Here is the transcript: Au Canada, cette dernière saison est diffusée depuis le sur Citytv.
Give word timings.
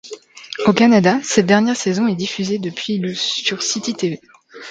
Au 0.65 0.73
Canada, 0.73 1.19
cette 1.21 1.45
dernière 1.45 1.75
saison 1.77 2.07
est 2.07 2.15
diffusée 2.15 2.57
depuis 2.57 2.97
le 2.97 3.13
sur 3.13 3.61
Citytv. 3.61 4.17